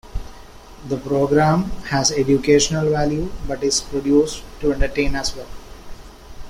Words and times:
The 0.87 0.97
program 0.97 1.65
has 1.89 2.09
educational 2.11 2.89
value, 2.89 3.31
but 3.47 3.63
is 3.63 3.81
produced 3.81 4.41
to 4.61 4.73
entertain 4.73 5.15
as 5.15 5.35
well. 5.35 5.45